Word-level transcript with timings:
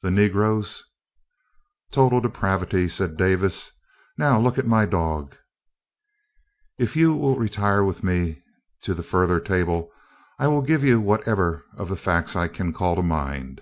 The 0.00 0.10
negroes" 0.10 0.82
"Total 1.92 2.18
depravity," 2.22 2.88
said 2.88 3.18
Davis. 3.18 3.72
"Now 4.16 4.40
look 4.40 4.56
at 4.56 4.66
my 4.66 4.86
dog" 4.86 5.36
"If 6.78 6.96
you 6.96 7.14
will 7.14 7.36
retire 7.38 7.84
with 7.84 8.02
me 8.02 8.42
to 8.84 8.94
the 8.94 9.02
further 9.02 9.38
table 9.38 9.90
I 10.38 10.46
will 10.48 10.62
give 10.62 10.82
you 10.82 10.98
whatever 11.02 11.62
of 11.76 11.90
the 11.90 11.96
facts 11.96 12.34
I 12.34 12.48
can 12.48 12.72
call 12.72 12.96
to 12.96 13.02
mind." 13.02 13.60